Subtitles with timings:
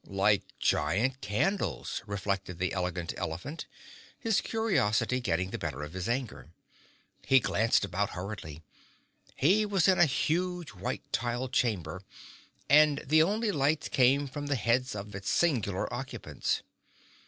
[0.07, 3.67] "Like giant candles," reflected the Elegant Elephant,
[4.17, 6.49] his curiosity getting the better of his anger.
[7.23, 8.63] He glanced about hurriedly.
[9.35, 12.01] He was in a huge white tiled chamber
[12.67, 16.63] and the only lights came from the heads of its singular occupants.